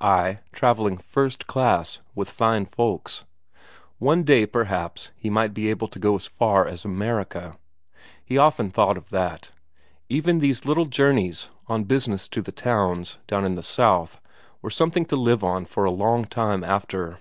Ay, 0.00 0.40
travelling 0.52 0.98
first 0.98 1.46
class, 1.46 2.00
with 2.14 2.28
fine 2.30 2.66
folks. 2.66 3.24
One 3.98 4.24
day, 4.24 4.44
perhaps, 4.44 5.10
he 5.16 5.30
might 5.30 5.54
be 5.54 5.70
able 5.70 5.88
to 5.88 5.98
go 5.98 6.16
as 6.16 6.26
far 6.26 6.68
as 6.68 6.84
America 6.84 7.56
he 8.22 8.36
often 8.36 8.68
thought 8.68 8.98
of 8.98 9.08
that. 9.08 9.50
Even 10.10 10.38
these 10.38 10.66
little 10.66 10.84
journeys 10.84 11.48
on 11.66 11.84
business 11.84 12.28
to 12.28 12.42
the 12.42 12.52
towns 12.52 13.16
down 13.26 13.46
in 13.46 13.54
the 13.54 13.62
south 13.62 14.20
were 14.60 14.68
something 14.68 15.06
to 15.06 15.16
live 15.16 15.42
on 15.42 15.64
for 15.64 15.86
a 15.86 15.90
long 15.90 16.26
time 16.26 16.62
after. 16.62 17.16